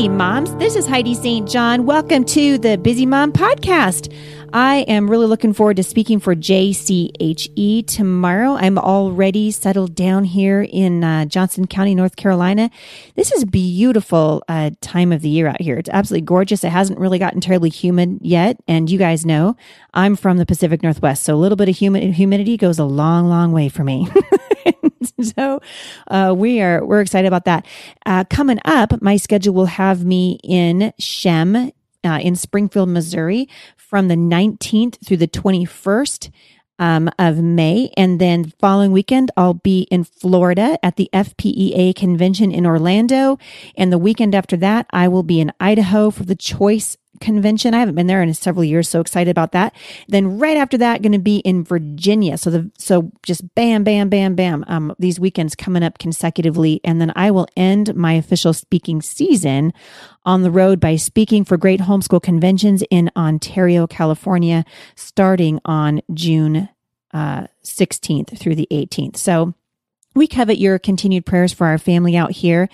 [0.00, 1.46] Hey, moms, this is Heidi St.
[1.46, 1.84] John.
[1.84, 4.10] Welcome to the Busy Mom Podcast.
[4.50, 8.54] I am really looking forward to speaking for JCHE tomorrow.
[8.54, 12.70] I'm already settled down here in uh, Johnston County, North Carolina.
[13.14, 15.76] This is beautiful uh, time of the year out here.
[15.76, 16.64] It's absolutely gorgeous.
[16.64, 18.56] It hasn't really gotten terribly humid yet.
[18.66, 19.54] And you guys know
[19.92, 23.28] I'm from the Pacific Northwest, so a little bit of humid- humidity goes a long,
[23.28, 24.08] long way for me.
[25.22, 25.60] so
[26.08, 27.66] uh, we are we're excited about that.
[28.06, 31.72] Uh, coming up, my schedule will have me in Shem
[32.04, 36.30] uh, in Springfield, Missouri, from the 19th through the 21st.
[36.78, 37.92] Um, of May.
[37.94, 43.36] And then following weekend, I'll be in Florida at the FPEA convention in Orlando.
[43.76, 47.74] And the weekend after that, I will be in Idaho for the CHOIS convention.
[47.74, 49.74] I haven't been there in several years, so excited about that.
[50.08, 52.38] Then right after that, going to be in Virginia.
[52.38, 54.64] So the so just bam, bam, bam, bam.
[54.68, 59.72] Um, these weekends coming up consecutively, and then I will end my official speaking season
[60.24, 64.64] on the road by speaking for great homeschool conventions in Ontario, California,
[64.94, 66.68] starting on June
[67.12, 69.16] uh, 16th through the 18th.
[69.16, 69.54] So
[70.14, 72.68] we covet your continued prayers for our family out here.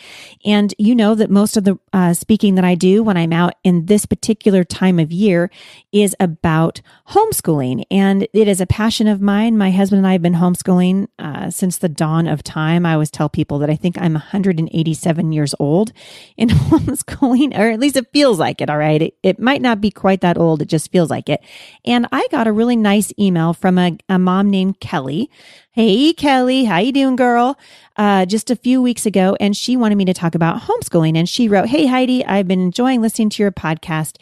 [0.44, 3.54] And you know that most of the uh, speaking that I do when I'm out
[3.62, 5.50] in this particular time of year
[5.92, 7.84] is about homeschooling.
[7.90, 9.58] And it is a passion of mine.
[9.58, 12.86] My husband and I have been homeschooling uh, since the dawn of time.
[12.86, 15.92] I always tell people that I think I'm 187 years old
[16.38, 18.70] in homeschooling, or at least it feels like it.
[18.70, 19.02] All right.
[19.02, 20.62] It, it might not be quite that old.
[20.62, 21.42] It just feels like it.
[21.84, 25.30] And I got a really nice email from a, a mom named Kelly
[25.76, 27.58] Hey, Kelly, how you doing, girl?
[27.98, 31.18] Uh, just a few weeks ago, and she wanted me to talk about homeschooling.
[31.18, 34.16] And she wrote, Hey, Heidi, I've been enjoying listening to your podcast.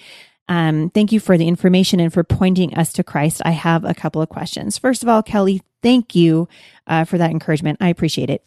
[0.49, 3.41] Um, thank you for the information and for pointing us to Christ.
[3.45, 4.79] I have a couple of questions.
[4.79, 6.49] First of all, Kelly, thank you
[6.89, 7.79] uh, for that encouragement.
[7.81, 8.45] I appreciate it.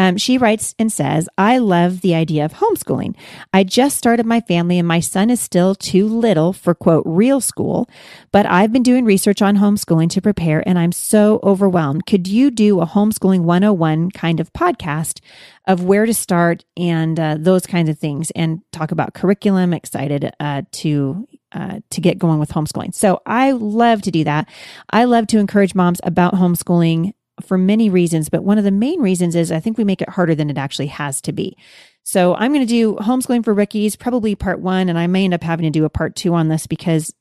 [0.00, 3.14] Um, she writes and says, I love the idea of homeschooling.
[3.52, 7.38] I just started my family and my son is still too little for quote real
[7.42, 7.86] school,
[8.32, 12.06] but I've been doing research on homeschooling to prepare and I'm so overwhelmed.
[12.06, 15.20] Could you do a homeschooling 101 kind of podcast
[15.66, 19.74] of where to start and uh, those kinds of things and talk about curriculum?
[19.74, 22.94] Excited uh, to uh, to get going with homeschooling.
[22.94, 24.48] So I love to do that.
[24.88, 29.00] I love to encourage moms about homeschooling for many reasons, but one of the main
[29.00, 31.56] reasons is I think we make it harder than it actually has to be.
[32.02, 35.34] So I'm going to do homeschooling for rookies, probably part one, and I may end
[35.34, 37.12] up having to do a part two on this because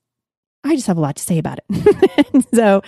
[0.64, 2.46] I just have a lot to say about it.
[2.54, 2.82] so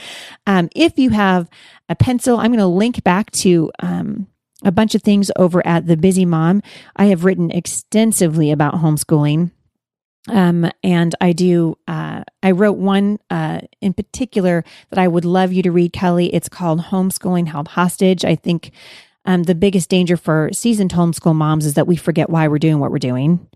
[0.45, 1.49] um, if you have
[1.89, 4.27] a pencil, I'm going to link back to um,
[4.63, 6.61] a bunch of things over at The Busy Mom.
[6.95, 9.51] I have written extensively about homeschooling.
[10.29, 15.51] Um, and I do, uh, I wrote one, uh, in particular that I would love
[15.51, 16.33] you to read, Kelly.
[16.33, 18.23] It's called Homeschooling Held Hostage.
[18.23, 18.71] I think,
[19.25, 22.79] um, the biggest danger for seasoned homeschool moms is that we forget why we're doing
[22.79, 23.47] what we're doing.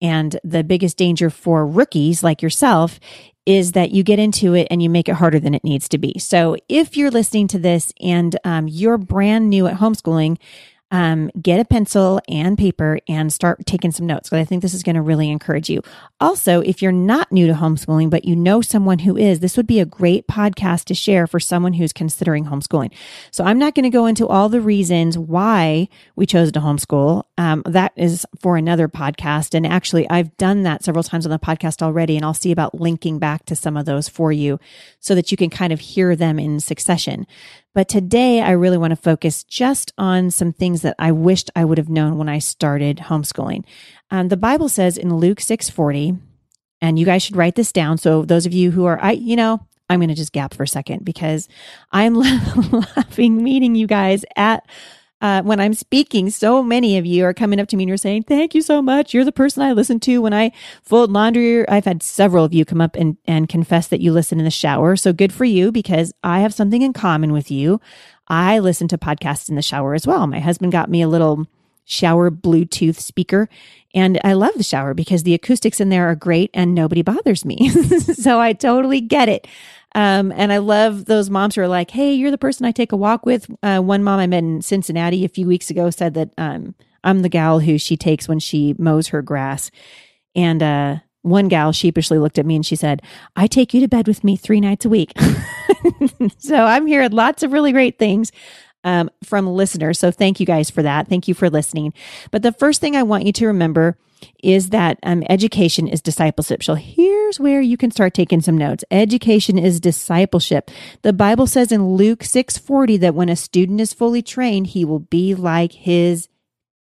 [0.00, 2.98] And the biggest danger for rookies like yourself
[3.46, 5.98] is that you get into it and you make it harder than it needs to
[5.98, 6.18] be.
[6.18, 10.38] So if you're listening to this and, um, you're brand new at homeschooling,
[10.90, 14.74] um, get a pencil and paper and start taking some notes because I think this
[14.74, 15.82] is going to really encourage you.
[16.20, 19.66] Also, if you're not new to homeschooling, but you know someone who is, this would
[19.66, 22.92] be a great podcast to share for someone who's considering homeschooling.
[23.32, 27.24] So I'm not going to go into all the reasons why we chose to homeschool.
[27.36, 29.54] Um, that is for another podcast.
[29.54, 32.80] And actually, I've done that several times on the podcast already, and I'll see about
[32.80, 34.60] linking back to some of those for you
[35.00, 37.26] so that you can kind of hear them in succession.
[37.76, 41.66] But today I really want to focus just on some things that I wished I
[41.66, 43.64] would have known when I started homeschooling.
[44.10, 46.18] Um, the Bible says in Luke 6:40,
[46.80, 47.98] and you guys should write this down.
[47.98, 49.60] So those of you who are, I, you know,
[49.90, 51.48] I'm going to just gap for a second because
[51.92, 54.66] I'm laughing meeting you guys at
[55.26, 57.96] uh, when I'm speaking, so many of you are coming up to me and you're
[57.96, 59.12] saying, Thank you so much.
[59.12, 60.52] You're the person I listen to when I
[60.84, 61.68] fold laundry.
[61.68, 64.52] I've had several of you come up and, and confess that you listen in the
[64.52, 64.94] shower.
[64.94, 67.80] So good for you because I have something in common with you.
[68.28, 70.28] I listen to podcasts in the shower as well.
[70.28, 71.46] My husband got me a little
[71.84, 73.48] shower Bluetooth speaker.
[73.94, 77.44] And I love the shower because the acoustics in there are great and nobody bothers
[77.44, 77.68] me.
[77.98, 79.48] so I totally get it.
[79.96, 82.92] Um, and I love those moms who are like, "Hey, you're the person I take
[82.92, 86.12] a walk with." Uh, one mom I met in Cincinnati a few weeks ago said
[86.14, 89.70] that um, I'm the gal who she takes when she mows her grass,
[90.34, 93.00] and uh, one gal sheepishly looked at me and she said,
[93.36, 95.12] "I take you to bed with me three nights a week."
[96.38, 98.32] so I'm hearing lots of really great things
[98.84, 99.98] um, from listeners.
[99.98, 101.08] So thank you guys for that.
[101.08, 101.94] Thank you for listening.
[102.30, 103.96] But the first thing I want you to remember
[104.42, 106.62] is that um, education is discipleship.
[106.62, 106.74] So
[107.26, 108.84] here's where you can start taking some notes.
[108.88, 110.70] Education is discipleship.
[111.02, 115.00] The Bible says in Luke 6:40 that when a student is fully trained, he will
[115.00, 116.28] be like his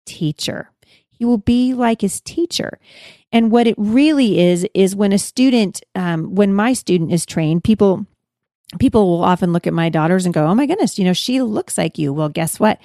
[0.05, 0.71] teacher.
[1.09, 2.79] He will be like his teacher.
[3.33, 7.65] And what it really is, is when a student, um, when my student is trained,
[7.65, 8.05] people,
[8.79, 11.41] people will often look at my daughters and go, Oh my goodness, you know, she
[11.41, 12.13] looks like you.
[12.13, 12.79] Well, guess what?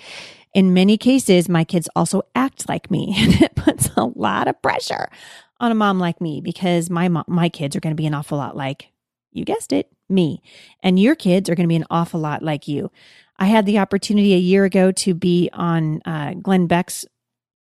[0.54, 4.60] In many cases, my kids also act like me and it puts a lot of
[4.60, 5.08] pressure
[5.60, 8.14] on a mom like me because my mom, my kids are going to be an
[8.14, 8.88] awful lot like
[9.32, 10.42] you guessed it, me.
[10.82, 12.90] And your kids are going to be an awful lot like you.
[13.36, 17.04] I had the opportunity a year ago to be on uh, Glenn Beck's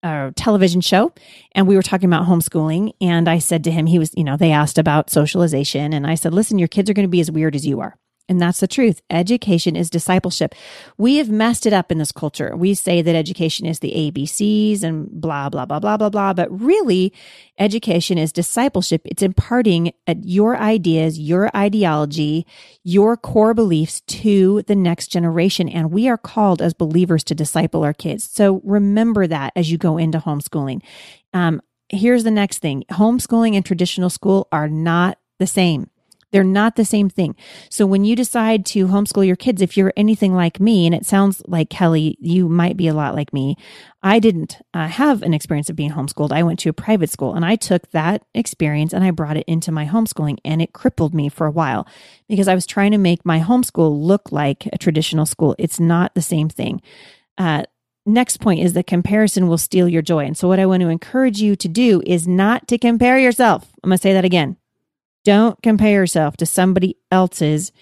[0.02, 1.12] uh, television show,
[1.54, 2.94] and we were talking about homeschooling.
[3.02, 6.16] And I said to him, he was, you know, they asked about socialization, and I
[6.16, 7.98] said, listen, your kids are going to be as weird as you are.
[8.30, 9.02] And that's the truth.
[9.10, 10.54] Education is discipleship.
[10.98, 12.56] We have messed it up in this culture.
[12.58, 16.34] We say that education is the ABCs and blah, blah, blah, blah, blah, blah.
[16.34, 17.14] But really,
[17.58, 19.02] education is discipleship.
[19.06, 19.94] It's imparting
[20.24, 22.46] your ideas, your ideology,
[22.84, 25.70] your core beliefs to the next generation.
[25.70, 28.30] And we are called as believers to disciple our kids.
[28.30, 30.82] So remember that as you go into homeschooling.
[31.34, 35.90] Um, here's the next thing homeschooling and traditional school are not the same.
[36.32, 37.36] They're not the same thing.
[37.70, 41.06] So when you decide to homeschool your kids, if you're anything like me, and it
[41.06, 43.56] sounds like Kelly, you might be a lot like me.
[44.04, 46.34] I didn't uh, have an experience of being homeschooled.
[46.34, 49.46] I went to a private school and I took that experience and I brought it
[49.48, 51.88] into my homeschooling and it crippled me for a while
[52.28, 55.56] because I was trying to make my homeschool look like a traditional school.
[55.58, 56.82] It's not the same thing.
[57.38, 57.64] Uh,
[58.06, 60.26] next point is that comparison will steal your joy.
[60.26, 63.68] And so, what I want to encourage you to do is not to compare yourself.
[63.84, 64.58] I'm going to say that again.
[65.28, 67.74] Don't compare yourself to somebody else's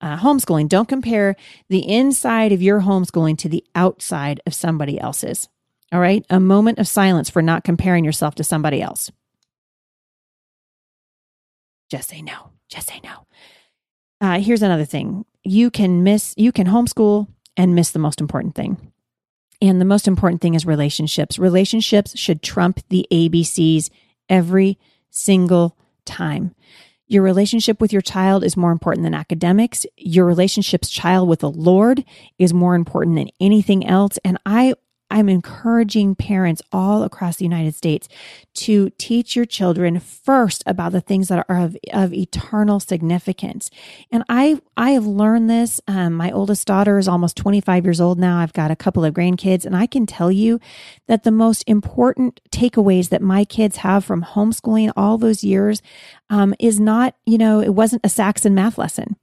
[0.00, 0.70] uh, homeschooling.
[0.70, 1.36] Don't compare
[1.68, 5.50] the inside of your homeschooling to the outside of somebody else's.
[5.92, 6.24] All right.
[6.30, 9.12] A moment of silence for not comparing yourself to somebody else.
[11.90, 12.52] Just say no.
[12.70, 13.26] Just say no.
[14.22, 18.54] Uh, here's another thing you can miss, you can homeschool and miss the most important
[18.54, 18.94] thing.
[19.60, 21.38] And the most important thing is relationships.
[21.38, 23.90] Relationships should trump the ABCs
[24.30, 24.78] every
[25.10, 25.76] single
[26.06, 26.54] time.
[27.06, 29.84] Your relationship with your child is more important than academics.
[29.96, 32.04] Your relationship's child with the Lord
[32.38, 34.18] is more important than anything else.
[34.24, 34.74] And I
[35.10, 38.08] I'm encouraging parents all across the United States
[38.54, 43.70] to teach your children first about the things that are of, of eternal significance.
[44.10, 45.80] And I, I have learned this.
[45.86, 48.38] Um, my oldest daughter is almost 25 years old now.
[48.38, 50.60] I've got a couple of grandkids and I can tell you
[51.06, 55.82] that the most important takeaways that my kids have from homeschooling all those years,
[56.30, 59.16] um, is not, you know, it wasn't a Saxon math lesson.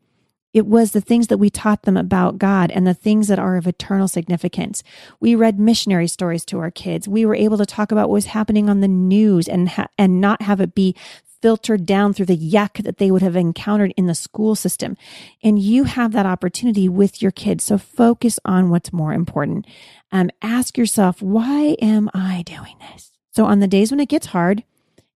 [0.54, 3.56] It was the things that we taught them about God and the things that are
[3.56, 4.84] of eternal significance.
[5.20, 7.08] We read missionary stories to our kids.
[7.08, 10.20] We were able to talk about what was happening on the news and ha- and
[10.20, 10.96] not have it be
[11.42, 14.96] filtered down through the yuck that they would have encountered in the school system.
[15.42, 17.64] And you have that opportunity with your kids.
[17.64, 19.66] So focus on what's more important.
[20.12, 23.12] Um, ask yourself, why am I doing this?
[23.32, 24.64] So on the days when it gets hard,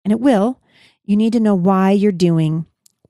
[0.03, 0.61] and it will,
[1.03, 2.65] you need to know why you're doing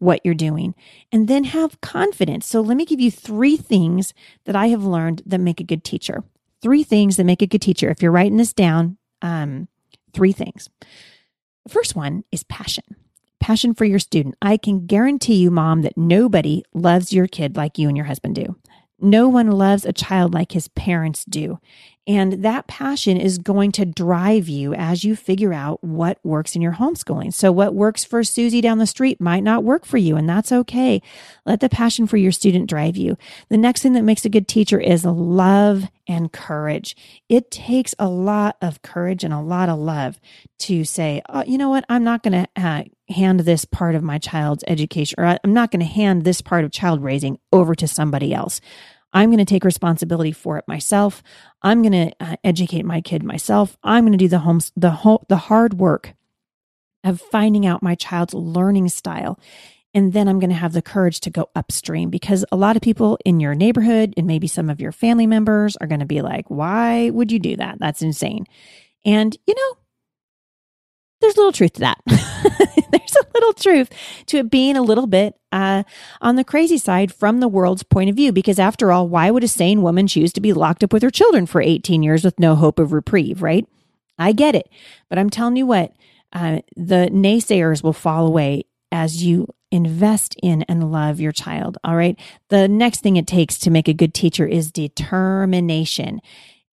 [0.06, 0.76] what you're doing
[1.12, 2.46] and then have confidence.
[2.46, 4.14] So let me give you three things
[4.46, 6.24] that I have learned that make a good teacher.
[6.62, 7.90] Three things that make a good teacher.
[7.90, 9.68] If you're writing this down, um,
[10.14, 10.70] three things.
[11.66, 12.84] The first one is passion.
[13.40, 14.36] Passion for your student.
[14.42, 18.36] I can guarantee you, mom, that nobody loves your kid like you and your husband
[18.36, 18.56] do.
[19.00, 21.60] No one loves a child like his parents do.
[22.08, 26.62] And that passion is going to drive you as you figure out what works in
[26.62, 27.34] your homeschooling.
[27.34, 30.52] So, what works for Susie down the street might not work for you, and that's
[30.52, 31.02] okay.
[31.46, 33.18] Let the passion for your student drive you.
[33.50, 36.96] The next thing that makes a good teacher is love and courage.
[37.28, 40.20] It takes a lot of courage and a lot of love
[40.60, 41.86] to say, oh, you know what?
[41.90, 45.72] I'm not going to uh, hand this part of my child's education, or I'm not
[45.72, 48.62] going to hand this part of child raising over to somebody else.
[49.16, 51.24] I'm going to take responsibility for it myself.
[51.62, 53.78] I'm going to uh, educate my kid myself.
[53.82, 56.14] I'm going to do the homes the whole the hard work
[57.06, 59.40] of finding out my child's learning style.
[59.94, 62.82] And then I'm going to have the courage to go upstream because a lot of
[62.82, 66.22] people in your neighborhood and maybe some of your family members are going to be
[66.22, 67.78] like, why would you do that?
[67.80, 68.46] That's insane.
[69.06, 69.78] And, you know,
[71.22, 72.02] there's a little truth to that.
[73.66, 73.90] truth
[74.28, 75.84] to it being a little bit uh,
[76.22, 78.32] on the crazy side from the world's point of view.
[78.32, 81.10] Because after all, why would a sane woman choose to be locked up with her
[81.10, 83.68] children for 18 years with no hope of reprieve, right?
[84.18, 84.70] I get it.
[85.10, 85.94] But I'm telling you what,
[86.32, 91.78] uh, the naysayers will fall away as you invest in and love your child.
[91.84, 92.18] All right.
[92.50, 96.22] The next thing it takes to make a good teacher is determination.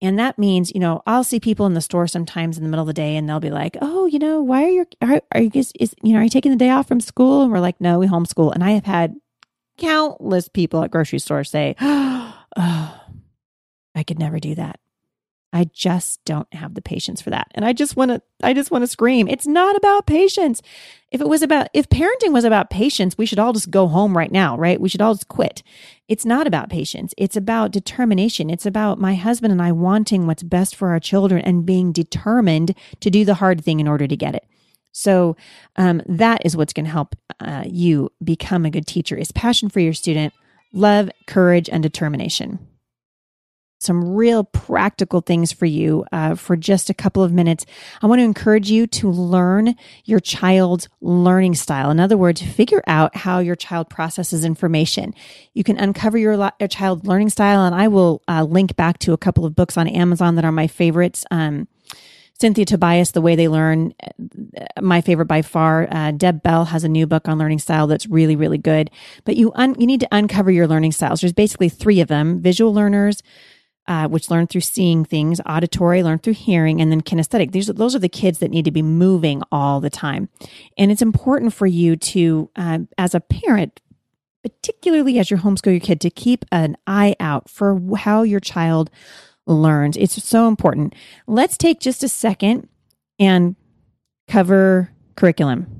[0.01, 2.83] And that means, you know, I'll see people in the store sometimes in the middle
[2.83, 5.41] of the day and they'll be like, Oh, you know, why are you, are, are
[5.41, 7.43] you guys, is, you know, are you taking the day off from school?
[7.43, 8.53] And we're like, no, we homeschool.
[8.53, 9.15] And I have had
[9.77, 13.01] countless people at grocery stores say, Oh,
[13.93, 14.79] I could never do that.
[15.51, 17.47] I just don't have the patience for that.
[17.55, 19.27] And I just want to, I just want to scream.
[19.27, 20.61] It's not about patience.
[21.11, 24.15] If it was about, if parenting was about patience, we should all just go home
[24.15, 24.79] right now, right?
[24.79, 25.63] We should all just quit.
[26.07, 27.15] It's not about patience.
[27.17, 28.51] It's about determination.
[28.51, 32.75] It's about my husband and I wanting what's best for our children and being determined
[32.99, 34.45] to do the hard thing in order to get it.
[34.91, 35.35] So
[35.77, 39.69] um, that is what's going to help uh, you become a good teacher is passion
[39.69, 40.33] for your student,
[40.73, 42.68] love, courage, and determination
[43.79, 47.65] some real practical things for you uh, for just a couple of minutes.
[48.01, 51.89] I want to encourage you to learn your child's learning style.
[51.89, 55.15] In other words, figure out how your child processes information.
[55.53, 59.13] You can uncover your, your child learning style, and I will uh, link back to
[59.13, 61.25] a couple of books on Amazon that are my favorites.
[61.31, 61.67] Um,
[62.39, 65.89] Cynthia Tobias, The Way They Learn, uh, my favorite by far.
[65.91, 68.89] Uh, Deb Bell has a new book on learning style that's really, really good.
[69.25, 71.19] But you un- you need to uncover your learning styles.
[71.19, 73.21] There's basically three of them: visual learners,
[73.89, 77.51] uh, which learn through seeing things, auditory, learn through hearing, and then kinesthetic.
[77.51, 80.29] These are, those are the kids that need to be moving all the time.
[80.77, 83.81] And it's important for you to, uh, as a parent,
[84.43, 88.91] particularly as you homeschool your kid, to keep an eye out for how your child
[89.47, 89.97] learns.
[89.97, 90.93] It's so important.
[91.25, 92.69] Let's take just a second
[93.17, 93.55] and
[94.27, 95.78] cover curriculum.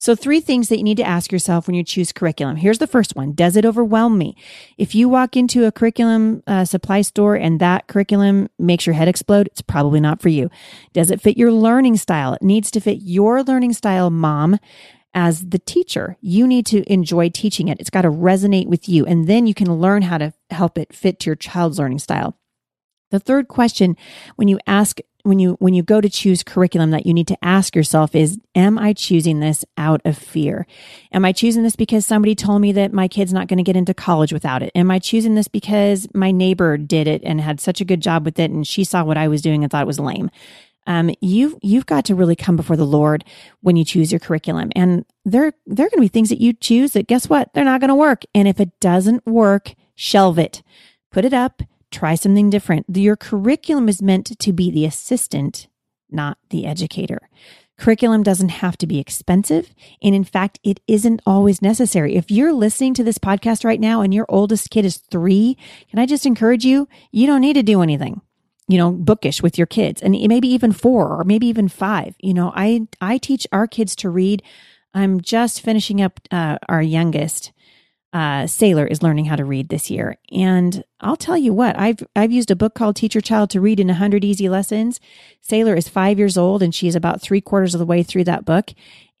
[0.00, 2.56] So, three things that you need to ask yourself when you choose curriculum.
[2.56, 4.36] Here's the first one Does it overwhelm me?
[4.76, 9.08] If you walk into a curriculum uh, supply store and that curriculum makes your head
[9.08, 10.50] explode, it's probably not for you.
[10.92, 12.34] Does it fit your learning style?
[12.34, 14.58] It needs to fit your learning style, mom.
[15.14, 17.80] As the teacher, you need to enjoy teaching it.
[17.80, 19.04] It's got to resonate with you.
[19.04, 22.36] And then you can learn how to help it fit to your child's learning style.
[23.10, 23.96] The third question
[24.36, 27.44] when you ask when you when you go to choose curriculum that you need to
[27.44, 30.66] ask yourself is am I choosing this out of fear?
[31.12, 33.76] Am I choosing this because somebody told me that my kid's not going to get
[33.76, 34.70] into college without it?
[34.74, 38.24] Am I choosing this because my neighbor did it and had such a good job
[38.24, 40.30] with it and she saw what I was doing and thought it was lame?
[40.86, 43.22] Um, you've you've got to really come before the Lord
[43.60, 46.54] when you choose your curriculum, and there there are going to be things that you
[46.54, 50.38] choose that guess what they're not going to work, and if it doesn't work, shelve
[50.38, 50.62] it,
[51.12, 52.86] put it up, Try something different.
[52.94, 55.68] Your curriculum is meant to be the assistant,
[56.10, 57.28] not the educator.
[57.78, 59.72] Curriculum doesn't have to be expensive.
[60.02, 62.16] And in fact, it isn't always necessary.
[62.16, 65.56] If you're listening to this podcast right now and your oldest kid is three,
[65.88, 66.88] can I just encourage you?
[67.12, 68.20] You don't need to do anything,
[68.66, 72.16] you know, bookish with your kids and maybe even four or maybe even five.
[72.18, 74.42] You know, I, I teach our kids to read.
[74.92, 77.52] I'm just finishing up uh, our youngest
[78.12, 80.16] uh, Sailor is learning how to read this year.
[80.32, 83.60] And I'll tell you what, I've I've used a book called Teach Your Child to
[83.60, 84.98] Read in 100 Easy Lessons.
[85.40, 88.44] Sailor is five years old and she's about three quarters of the way through that
[88.44, 88.72] book.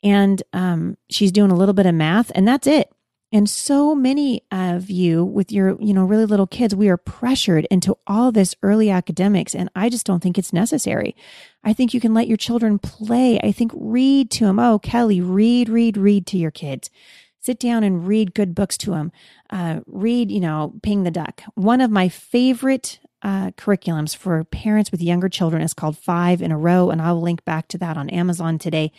[0.02, 2.92] And um, she's doing a little bit of math, and that's it.
[3.32, 7.66] And so many of you with your, you know, really little kids, we are pressured
[7.70, 9.54] into all this early academics.
[9.54, 11.14] And I just don't think it's necessary.
[11.62, 13.38] I think you can let your children play.
[13.40, 14.58] I think read to them.
[14.58, 16.88] Oh, Kelly, read, read, read to your kids
[17.48, 19.10] sit down and read good books to them.
[19.48, 21.42] Uh, read, you know, Ping the Duck.
[21.54, 26.52] One of my favorite uh, curriculums for parents with younger children is called Five in
[26.52, 28.92] a Row, and I'll link back to that on Amazon today.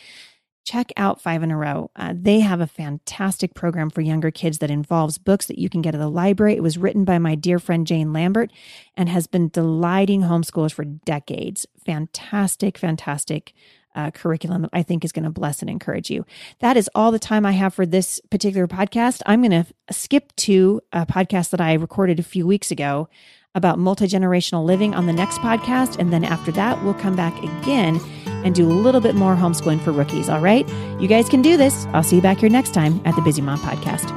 [0.66, 1.92] Check out Five in a Row.
[1.96, 5.84] Uh, they have a fantastic program for younger kids that involves books that you can
[5.84, 6.56] get at the library.
[6.56, 8.52] It was written by my dear friend Jane Lambert
[8.98, 11.68] and has been delighting homeschoolers for decades.
[11.86, 13.54] Fantastic, fantastic
[14.00, 16.26] uh, curriculum that I think is going to bless and encourage you.
[16.60, 19.22] That is all the time I have for this particular podcast.
[19.26, 23.10] I'm going to skip to a podcast that I recorded a few weeks ago
[23.56, 25.98] about multi generational living on the next podcast.
[26.00, 28.00] And then after that, we'll come back again
[28.46, 30.30] and do a little bit more homeschooling for rookies.
[30.30, 30.68] All right.
[31.02, 31.86] You guys can do this.
[31.88, 34.08] I'll see you back here next time at the Busy Mom Podcast.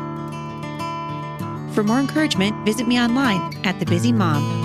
[1.75, 4.62] For more encouragement, visit me online at thebusymom.com